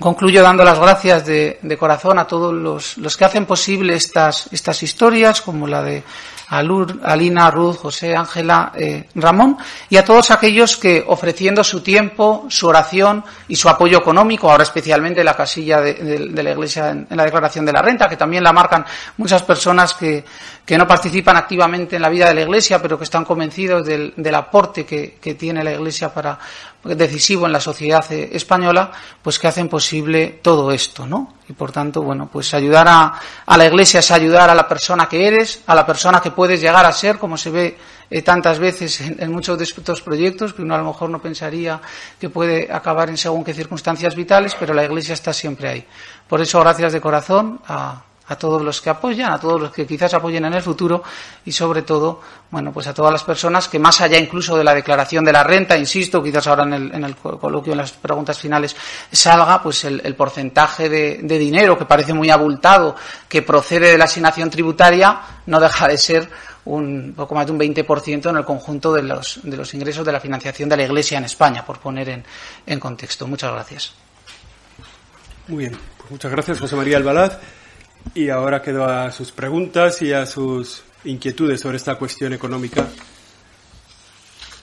[0.00, 4.80] Concluyo dando las gracias de, de corazón a todos los, que hacen posible estas, estas
[4.84, 6.04] historias, como la de
[6.50, 9.58] Alur, Alina, Ruth, José, Ángela, eh, Ramón,
[9.90, 14.62] y a todos aquellos que ofreciendo su tiempo, su oración y su apoyo económico, ahora
[14.62, 18.42] especialmente la casilla de la Iglesia en, en, la declaración de la renta, que también
[18.42, 18.84] la marcan
[19.18, 20.24] muchas personas que,
[20.64, 24.14] que, no participan activamente en la vida de la Iglesia, pero que están convencidos del,
[24.16, 26.38] del aporte que, que, tiene la Iglesia para
[26.84, 31.34] decisivo en la sociedad eh, española, pues que hacen posible todo esto, ¿no?
[31.48, 33.14] Y por tanto, bueno, pues ayudar a,
[33.46, 36.60] a la Iglesia es ayudar a la persona que eres, a la persona que puedes
[36.60, 37.78] llegar a ser, como se ve
[38.10, 41.20] eh, tantas veces en, en, muchos de estos proyectos, que uno a lo mejor no
[41.20, 41.80] pensaría
[42.18, 45.86] que puede acabar en según qué circunstancias vitales, pero la Iglesia está siempre ahí.
[46.28, 49.86] Por eso, gracias de corazón a, a todos los que apoyan, a todos los que
[49.86, 51.02] quizás apoyen en el futuro
[51.44, 54.74] y sobre todo, bueno, pues a todas las personas que más allá incluso de la
[54.74, 58.76] declaración de la renta, insisto, quizás ahora en el, coloquio, en las preguntas finales,
[59.10, 62.96] salga pues el, porcentaje de, de, dinero que parece muy abultado,
[63.28, 66.28] que procede de la asignación tributaria, no deja de ser
[66.68, 70.12] un poco más de un 20% en el conjunto de los, de los ingresos de
[70.12, 72.24] la financiación de la Iglesia en España, por poner en,
[72.66, 73.26] en contexto.
[73.26, 73.94] Muchas gracias.
[75.46, 77.38] Muy bien, pues muchas gracias, José María Albalaz.
[78.14, 82.86] Y ahora quedo a sus preguntas y a sus inquietudes sobre esta cuestión económica.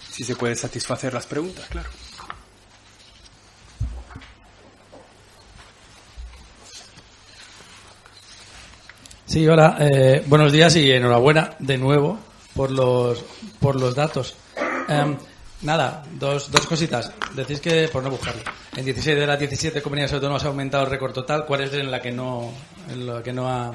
[0.09, 1.89] Si se puede satisfacer las preguntas, claro.
[9.25, 12.17] Sí, hola, eh, buenos días y enhorabuena de nuevo
[12.55, 13.23] por los,
[13.59, 14.35] por los datos.
[14.87, 15.17] Um,
[15.61, 17.11] nada, dos, dos cositas.
[17.35, 18.41] Decís que, por no buscarlo,
[18.75, 21.45] en 16 de las 17 comunidades autónomas ha aumentado el récord total.
[21.45, 22.51] ¿Cuál es en la que no,
[22.89, 23.73] en la que no ha,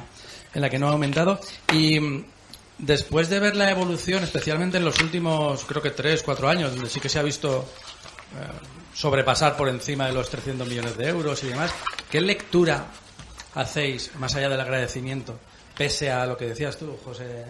[0.54, 1.40] en la que no ha aumentado?
[1.72, 1.98] Y
[2.78, 6.88] después de ver la evolución, especialmente en los últimos, creo que 3, 4 años, donde
[6.88, 7.66] sí que se ha visto
[8.32, 11.72] eh, sobrepasar por encima de los 300 millones de euros y demás,
[12.10, 12.86] ¿qué lectura
[13.54, 15.38] hacéis, más allá del agradecimiento,
[15.76, 17.44] pese a lo que decías tú, José,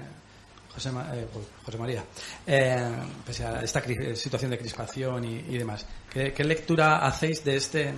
[0.74, 1.26] José, eh,
[1.64, 2.04] José María,
[2.46, 2.90] eh,
[3.26, 3.82] pese a esta
[4.14, 7.92] situación de crispación y, demás, ¿qué, ¿qué, lectura hacéis de, este,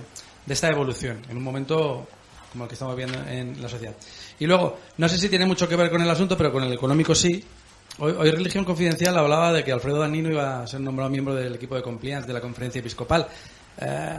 [0.45, 2.07] de esta evolución en un momento
[2.51, 3.95] como el que estamos viendo en la sociedad?
[4.39, 6.73] Y luego, no sé si tiene mucho que ver con el asunto, pero con el
[6.73, 7.43] económico sí.
[7.99, 11.53] Hoy, hoy Religión Confidencial hablaba de que Alfredo Danino iba a ser nombrado miembro del
[11.53, 13.27] equipo de compliance de la conferencia episcopal.
[13.79, 14.17] Eh,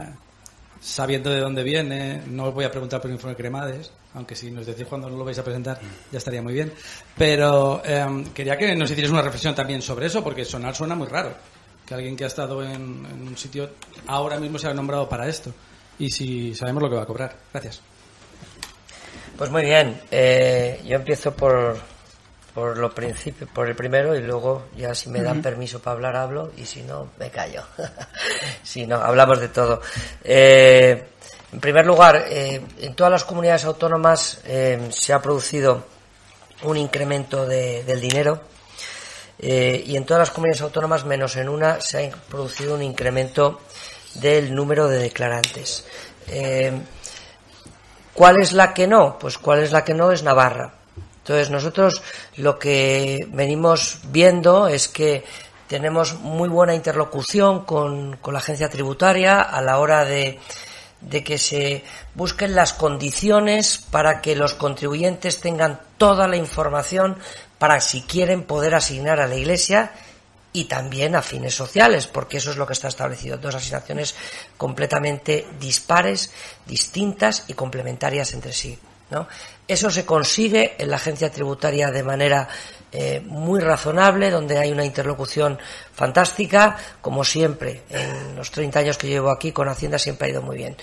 [0.79, 4.49] sabiendo de dónde viene, no os voy a preguntar por el informe Cremades, aunque si
[4.51, 5.79] nos decís cuándo lo vais a presentar
[6.11, 6.73] ya estaría muy bien.
[7.17, 11.07] Pero eh, quería que nos hicierais una reflexión también sobre eso, porque sonar suena muy
[11.07, 11.33] raro.
[11.85, 13.69] Que alguien que ha estado en, en un sitio
[14.07, 15.53] ahora mismo se ha nombrado para esto.
[15.99, 17.35] Y si sabemos lo que va a cobrar.
[17.53, 17.81] Gracias.
[19.37, 20.01] Pues muy bien.
[20.11, 21.77] Eh, yo empiezo por,
[22.53, 25.43] por lo principio, por el primero y luego ya si me dan uh -huh.
[25.43, 27.63] permiso para hablar hablo y si no me callo.
[28.63, 29.81] si no, hablamos de todo.
[30.23, 31.03] Eh,
[31.55, 35.85] en primer lugar, eh, en todas las comunidades autónomas eh, se ha producido
[36.63, 38.41] un incremento de, del dinero
[39.39, 43.61] eh, y en todas las comunidades autónomas, menos en una, se ha producido un incremento
[44.15, 45.85] del número de declarantes.
[48.13, 49.17] ¿Cuál es la que no?
[49.17, 50.73] Pues cuál es la que no es Navarra.
[51.19, 52.01] Entonces nosotros
[52.35, 55.23] lo que venimos viendo es que
[55.67, 60.39] tenemos muy buena interlocución con, con la agencia tributaria a la hora de,
[61.01, 67.17] de, que se busquen las condiciones para que los contribuyentes tengan toda la información
[67.57, 69.91] para si quieren poder asignar a la Iglesia
[70.53, 73.37] y también a fines sociales, porque eso es lo que está establecido.
[73.37, 74.15] Dos asignaciones
[74.57, 76.31] completamente dispares,
[76.65, 78.79] distintas y complementarias entre sí.
[79.09, 79.27] ¿no?
[79.67, 82.47] Eso se consigue en la agencia tributaria de manera
[82.97, 85.59] eh, muy razonable, donde hay una interlocución
[85.93, 90.41] fantástica, como siempre, en los 30 años que llevo aquí con Hacienda siempre ha ido
[90.41, 90.77] muy bien.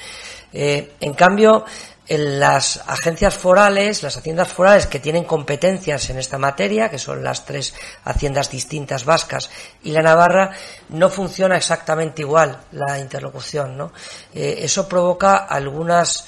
[0.52, 1.64] Eh, en cambio,
[2.06, 7.24] en las agencias forales, las haciendas forales que tienen competencias en esta materia, que son
[7.24, 7.72] las tres
[8.04, 9.48] haciendas distintas vascas
[9.82, 10.50] y la Navarra,
[10.90, 13.78] no funciona exactamente igual la interlocución.
[13.78, 13.92] ¿no?
[14.34, 16.26] Eh, eso provoca algunas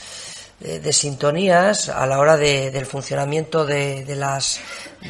[0.61, 4.61] eh, desintonías a la hora del funcionamiento de, las,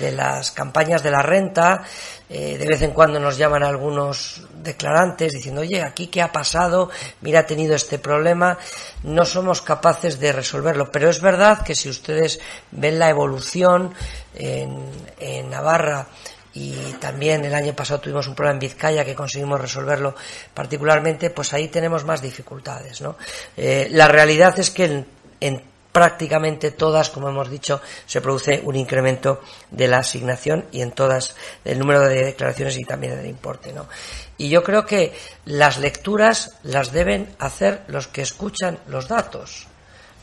[0.00, 1.84] de las campañas de la renta.
[2.28, 6.90] Eh, de vez en cuando nos llaman algunos declarantes diciendo, oye, aquí qué ha pasado,
[7.20, 8.58] mira, ha tenido este problema,
[9.02, 10.90] no somos capaces de resolverlo.
[10.90, 13.92] Pero es verdad que si ustedes ven la evolución
[14.34, 14.86] en,
[15.20, 16.08] en Navarra,
[16.54, 20.14] y también el año pasado tuvimos un problema en Vizcaya que conseguimos resolverlo
[20.54, 23.00] particularmente, pues ahí tenemos más dificultades.
[23.00, 23.16] ¿no?
[23.56, 25.04] Eh, la realidad es que
[25.44, 30.90] en prácticamente todas, como hemos dicho, se produce un incremento de la asignación y en
[30.90, 33.72] todas el número de declaraciones y también del importe.
[33.72, 33.86] ¿no?
[34.38, 35.12] Y yo creo que
[35.44, 39.68] las lecturas las deben hacer los que escuchan los datos.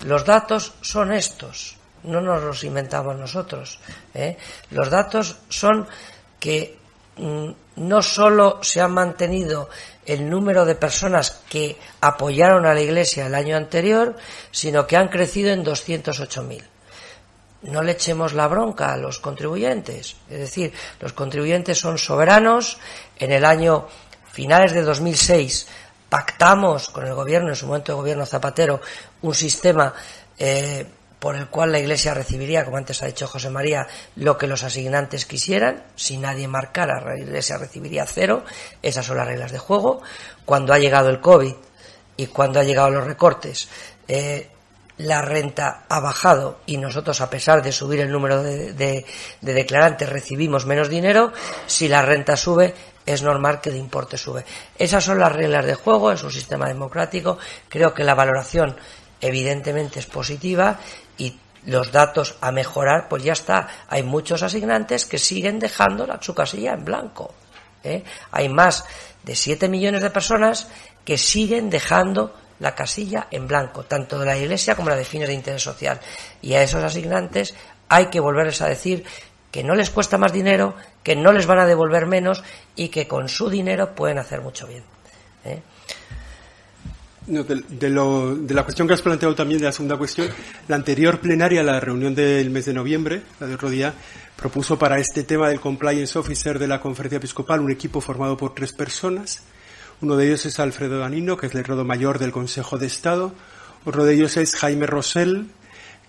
[0.04, 3.80] Los datos son estos, no nos los inventamos nosotros.
[4.14, 4.36] ¿eh?
[4.72, 5.88] Los datos son
[6.40, 6.78] que
[7.18, 9.70] mm, no solo se ha mantenido
[10.12, 14.18] el número de personas que apoyaron a la Iglesia el año anterior,
[14.52, 16.64] sino que han crecido en 208.000.
[17.64, 20.18] No le echemos la bronca a los contribuyentes.
[20.30, 22.78] Es decir, los contribuyentes son soberanos.
[23.18, 23.88] En el año
[24.32, 25.68] finales de 2006
[26.10, 28.82] pactamos con el gobierno, en su momento el gobierno Zapatero,
[29.22, 29.94] un sistema
[30.38, 30.86] eh,
[31.22, 34.64] por el cual la Iglesia recibiría, como antes ha dicho José María, lo que los
[34.64, 35.84] asignantes quisieran.
[35.96, 38.44] Si nadie marcara, la Iglesia recibiría cero.
[38.82, 40.02] Esas son las reglas de juego.
[40.46, 41.54] Cuando ha llegado el COVID
[42.18, 43.70] y cuando ha llegado los recortes,
[44.08, 44.50] eh,
[44.98, 49.06] la renta ha bajado y nosotros, a pesar de subir el número de,
[49.42, 51.34] declarantes, recibimos menos dinero.
[51.68, 52.74] Si la renta sube,
[53.06, 54.44] es normal que el importe sube.
[54.76, 57.38] Esas son las reglas de juego, es un sistema democrático.
[57.70, 58.76] Creo que la valoración
[59.22, 60.80] evidentemente es positiva
[61.22, 63.68] y los datos a mejorar, pues ya está.
[63.88, 67.36] Hay muchos asignantes que siguen dejando la, su casilla en blanco.
[67.84, 68.04] ¿eh?
[68.32, 68.84] Hay más
[69.24, 70.68] de 7 millones de personas
[71.06, 75.28] que siguen dejando la casilla en blanco, tanto de la Iglesia como la de fines
[75.28, 76.00] de interés social.
[76.42, 77.54] Y a esos asignantes
[77.88, 79.04] hay que volverles a decir
[79.52, 82.44] que no les cuesta más dinero, que no les van a devolver menos
[82.76, 84.84] y que con su dinero pueden hacer mucho bien.
[85.46, 85.62] ¿eh?
[87.28, 90.28] De, la cuestión que has planteado también, de la segunda cuestión,
[90.68, 93.94] la anterior plenaria, la reunión del mes de noviembre, la de otro día,
[94.36, 98.56] propuso para este tema del compliance officer de la conferencia episcopal un equipo formado por
[98.56, 99.44] tres personas.
[100.02, 103.34] Uno de ellos es Alfredo Danino, que es el rodo mayor del Consejo de Estado.
[103.86, 105.48] Otro de ellos es Jaime Rosell,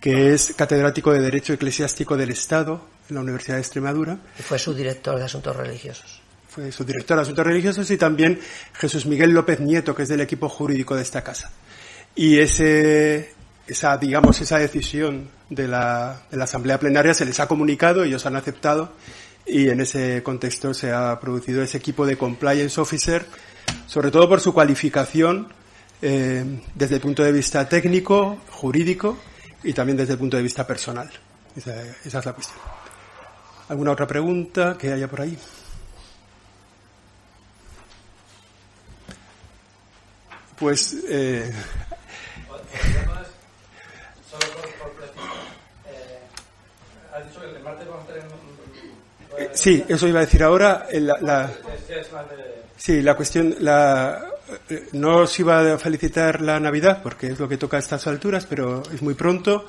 [0.00, 4.18] que es catedrático de Derecho Eclesiástico del Estado en la Universidad de Extremadura.
[4.38, 6.22] Y fue su director de Asuntos Religiosos
[6.52, 8.38] fue su director de Asuntos Religiosos, y también
[8.74, 11.50] Jesús Miguel López Nieto, que es del equipo jurídico de esta casa.
[12.14, 13.32] Y ese,
[13.66, 18.92] esa, digamos, esa decisión de la, Asamblea Plenaria se les ha comunicado, ellos han aceptado,
[19.46, 23.24] y en ese contexto se ha producido ese equipo de compliance officer,
[23.86, 25.48] sobre todo por su cualificación
[26.02, 29.18] eh, desde el punto de vista técnico, jurídico
[29.64, 31.10] y también desde el punto de vista personal.
[31.56, 32.58] Esa es la cuestión.
[33.68, 35.38] ¿Alguna otra pregunta que haya por ahí?
[40.62, 40.96] Pues.
[41.08, 41.52] Eh,
[49.54, 50.86] sí, eso iba a decir ahora.
[50.92, 51.50] La,
[52.76, 53.56] sí, la cuestión.
[53.58, 58.06] Eh, no os iba a felicitar la Navidad, porque es lo que toca a estas
[58.06, 59.66] alturas, pero es muy pronto.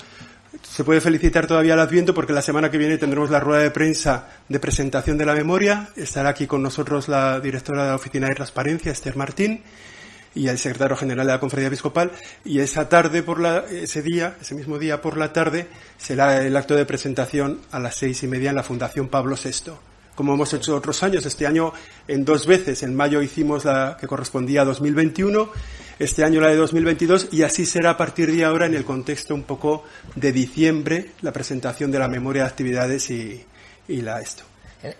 [0.61, 3.71] Se puede felicitar todavía el Adviento porque la semana que viene tendremos la rueda de
[3.71, 5.89] prensa de presentación de la memoria.
[5.95, 9.63] Estará aquí con nosotros la directora de la Oficina de Transparencia, Esther Martín
[10.35, 12.11] y el secretario general de la conferencia episcopal
[12.43, 15.67] y esa tarde por la, ese día, ese mismo día por la tarde,
[15.97, 19.71] será el acto de presentación a las seis y media en la Fundación Pablo VI.
[20.15, 21.73] Como hemos hecho otros años, este año
[22.07, 25.49] en dos veces, en mayo hicimos la que correspondía a 2021,
[25.97, 29.33] este año la de 2022 y así será a partir de ahora en el contexto
[29.33, 33.43] un poco de diciembre la presentación de la memoria de actividades y,
[33.87, 34.43] y la esto.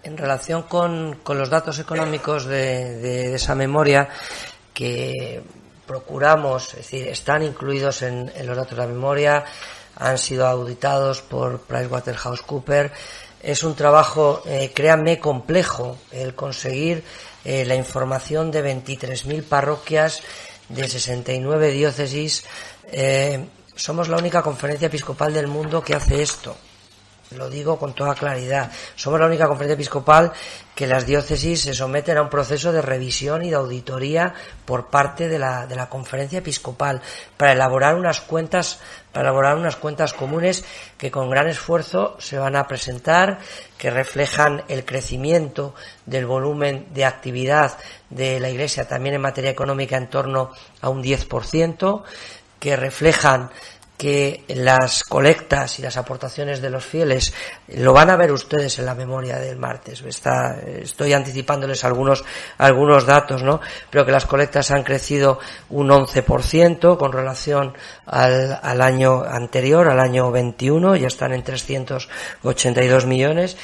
[0.04, 4.08] En, relación con, con, los datos económicos de, de esa memoria,
[4.74, 5.44] que
[5.86, 9.46] procuramos, es decir, están incluidos en, los datos de la memoria,
[9.96, 12.92] han sido auditados por PricewaterhouseCoopers.
[13.42, 17.04] Es un trabajo, eh, créanme, complejo el conseguir
[17.44, 20.22] eh, la información de 23.000 parroquias
[20.70, 22.46] de 69 diócesis.
[22.88, 26.56] Eh, somos la única conferencia episcopal del mundo que hace esto.
[27.36, 28.72] Lo digo con toda claridad.
[28.96, 30.32] Somos la única conferencia episcopal
[30.76, 34.34] que las diócesis se someten a un proceso de revisión y de auditoría
[34.66, 37.02] por parte de la, de la conferencia episcopal
[37.38, 38.80] para elaborar unas cuentas
[39.12, 40.66] para elaborar unas cuentas comunes
[40.98, 43.38] que con gran esfuerzo se van a presentar,
[43.78, 45.76] que reflejan el crecimiento
[46.08, 47.78] del volumen de actividad
[48.10, 50.50] de la Iglesia también en materia económica en torno
[50.82, 52.04] a un 10%,
[52.60, 53.52] que reflejan
[54.04, 57.34] que las colectas y las aportaciones de los fieles
[57.70, 60.02] lo van a ver ustedes en la memoria del martes.
[60.02, 62.26] Está, estoy anticipándoles algunos,
[62.58, 63.62] algunos datos, ¿no?
[63.90, 65.40] Pero que las colectas han crecido
[65.70, 73.06] un 11% con relación al, al año anterior, al año 21, ya están en 382
[73.06, 73.56] millones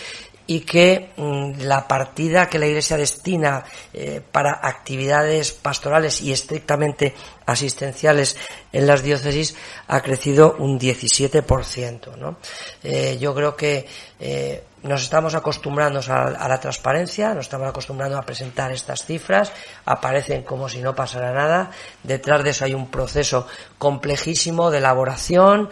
[0.50, 7.14] y que mm, la partida que la Iglesia destina eh, para actividades pastorales y estrictamente
[7.46, 8.36] asistenciales
[8.74, 9.56] en las diócesis
[9.88, 12.16] ha crecido un 17%.
[12.18, 12.38] ¿no?
[12.82, 13.86] Eh, yo creo que
[14.20, 19.52] eh, nos estamos acostumbrando a, la transparencia, nos estamos acostumbrando a presentar estas cifras,
[19.86, 21.70] aparecen como si no pasara nada,
[22.02, 23.46] detrás de eso hay un proceso
[23.78, 25.70] complejísimo de elaboración,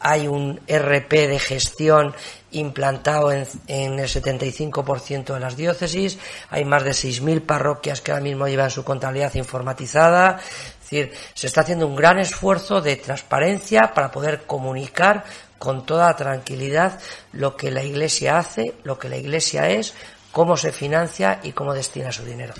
[0.00, 2.14] hay un RP de gestión
[2.50, 6.18] implantado en, el 75% de las diócesis,
[6.50, 11.46] hay más de 6.000 parroquias que ahora mismo llevan su contabilidad informatizada, es decir, se
[11.46, 15.24] está haciendo un gran esfuerzo de transparencia para poder comunicar
[15.58, 17.00] con toda tranquilidad
[17.32, 19.92] lo que la Iglesia hace, lo que la Iglesia es,
[20.32, 22.54] cómo se financia y cómo destina su dinero.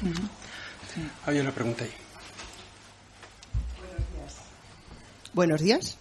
[1.27, 1.93] Hay una pregunta ahí.
[5.33, 5.97] Buenos días.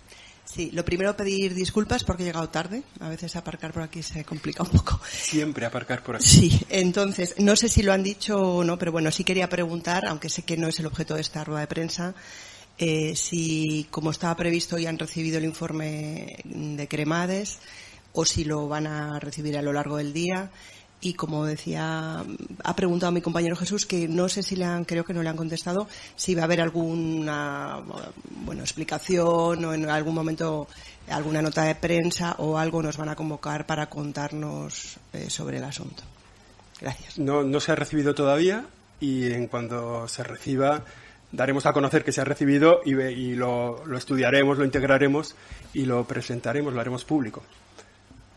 [0.49, 2.81] Sí, lo primero pedir disculpas porque he llegado tarde.
[3.01, 4.99] A veces aparcar por aquí se complica un poco.
[5.11, 6.25] Siempre aparcar por aquí.
[6.25, 10.05] Sí, entonces, no sé si lo han dicho o no, pero bueno, sí quería preguntar,
[10.07, 12.15] aunque sé que no es el objeto de esta rueda de prensa,
[12.77, 17.59] eh, si, como estaba previsto, ya han recibido el informe de Cremades
[18.13, 20.49] o si lo van a recibir a lo largo del día
[20.99, 22.23] y como decía,
[22.63, 25.29] ha preguntado mi compañero Jesús que no sé si le han, creo que no le
[25.29, 27.81] han contestado, si va a haber alguna,
[28.43, 30.67] bueno, explicación o en algún momento
[31.09, 35.65] alguna nota de prensa o algo nos van a convocar para contarnos eh, sobre el
[35.65, 36.03] asunto.
[36.81, 37.19] Gracias.
[37.19, 38.65] No, no se ha recibido todavía
[38.99, 40.83] y en cuanto se reciba
[41.31, 45.35] daremos a conocer que se ha recibido y, y lo, lo estudiaremos, lo integraremos
[45.73, 47.43] y lo presentaremos, lo haremos público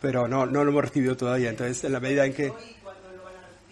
[0.01, 1.51] pero no, no lo hemos recibido todavía.
[1.51, 2.53] Entonces, en la medida en que...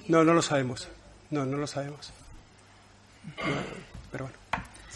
[0.08, 0.88] No, no lo sabemos.
[1.30, 2.12] No, no lo sabemos.
[4.10, 4.38] pero bueno.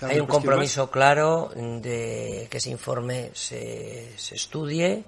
[0.02, 5.04] Hay un compromiso claro de que ese informe se, se estudie,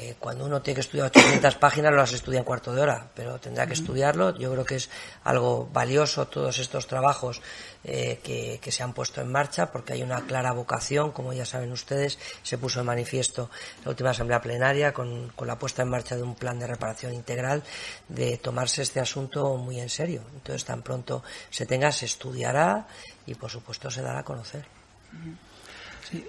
[0.00, 3.10] eh, cuando uno tiene que estudiar 800 páginas, lo las estudia en cuarto de hora,
[3.16, 4.38] pero tendrá que estudiarlo.
[4.38, 4.90] Yo creo que es
[5.24, 7.42] algo valioso todos estos trabajos
[7.82, 11.72] eh, que, se han puesto en marcha, porque hay una clara vocación, como ya saben
[11.72, 13.50] ustedes, se puso en manifiesto
[13.84, 17.12] la última asamblea plenaria con, con la puesta en marcha de un plan de reparación
[17.12, 17.64] integral,
[18.08, 20.22] de tomarse este asunto muy en serio.
[20.32, 22.86] Entonces, tan pronto se tenga, se estudiará
[23.26, 24.64] y, por supuesto, se dará a conocer.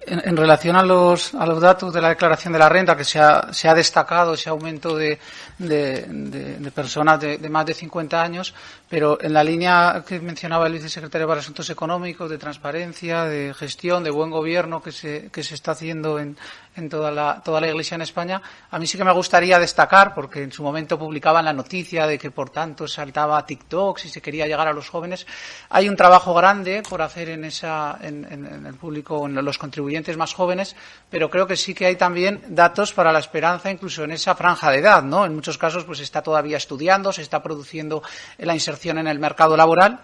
[0.06, 3.18] En, relación a los, a los datos de la declaración de la renta, que se
[3.18, 5.18] ha, se ha destacado ese aumento de,
[5.58, 8.54] de, personas de, más de 50 años,
[8.90, 14.04] pero en la línea que mencionaba el vicesecretario para Asuntos Económicos, de transparencia, de gestión,
[14.04, 16.36] de buen gobierno que se, que se está haciendo en,
[16.80, 20.14] en toda la, toda la Iglesia en España, a mí sí que me gustaría destacar,
[20.14, 24.22] porque en su momento publicaban la noticia de que por tanto saltaba TikTok si se
[24.22, 25.28] quería llegar a los jóvenes.
[25.70, 30.18] Hay un trabajo grande por hacer en, esa, en, en el público, en los contribuyentes
[30.18, 30.76] más jóvenes,
[31.10, 34.72] pero creo que sí que hay también datos para la esperanza, incluso en esa franja
[34.72, 35.26] de edad, ¿no?
[35.26, 38.02] En muchos casos, pues está todavía estudiando, se está produciendo
[38.38, 40.00] la inserción en el mercado laboral,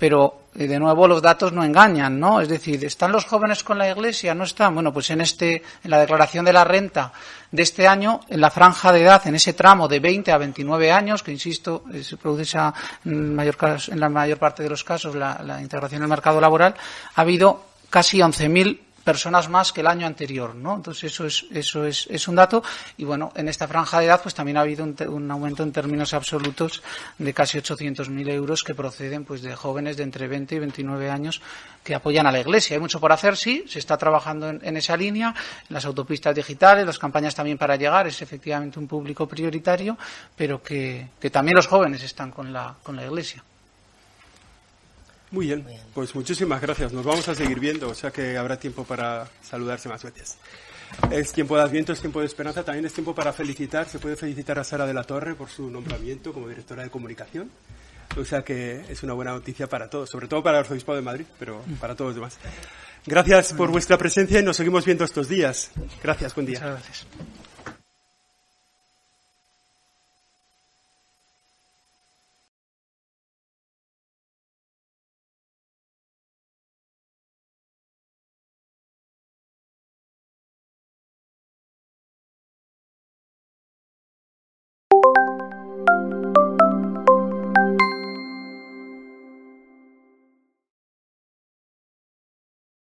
[0.00, 2.40] pero eh, de nuevo los datos no engañan, ¿no?
[2.40, 4.34] Es decir, ¿están los jóvenes con la Iglesia?
[4.34, 4.74] ¿No están?
[4.74, 7.12] Bueno, pues en este, en la declaración de la renta
[7.52, 10.90] de este año, en la franja de edad, en ese tramo de 20 a 29
[10.90, 12.58] años, que insisto, eh, se produce
[13.04, 13.56] en, mayor,
[13.88, 16.74] en la mayor parte de los casos la, la integración en el mercado laboral,
[17.14, 20.76] ha habido casi 11.000 personas más que el año anterior, ¿no?
[20.76, 22.62] Entonces eso es eso es, es un dato
[22.96, 26.14] y bueno, en esta franja de edad pues también ha habido un, aumento en términos
[26.14, 26.82] absolutos
[27.18, 31.40] de casi 800.000 euros que proceden pues de jóvenes de entre 20 y 29 años
[31.82, 32.76] que apoyan a la Iglesia.
[32.76, 35.34] Hay mucho por hacer, sí, se está trabajando en, esa línea,
[35.68, 39.96] las autopistas digitales, las campañas también para llegar, es efectivamente un público prioritario,
[40.36, 43.42] pero que, que también los jóvenes están con la, con la Iglesia.
[45.30, 45.64] Muy bien.
[45.94, 46.92] pues muchísimas gracias.
[46.92, 50.36] Nos vamos a seguir viendo, o sea que habrá tiempo para saludarse más veces.
[51.10, 53.88] Es tiempo de Adviento, es tiempo de esperanza, también es tiempo para felicitar.
[53.88, 57.50] Se puede felicitar a Sara de la Torre por su nombramiento como directora de comunicación.
[58.16, 61.02] O sea que es una buena noticia para todos, sobre todo para el Arzobispo de
[61.02, 62.38] Madrid, pero para todos los demás.
[63.06, 65.70] Gracias por vuestra presencia y nos seguimos viendo estos días.
[66.02, 66.58] Gracias, buen día.
[66.58, 67.06] Muchas gracias.